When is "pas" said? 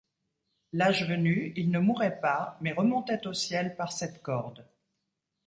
2.21-2.57